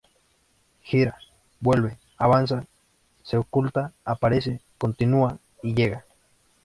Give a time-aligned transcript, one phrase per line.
[0.83, 1.15] Gira,
[1.59, 2.65] vuelve, avanza,
[3.21, 6.05] se oculta, aparece, continúa y llega.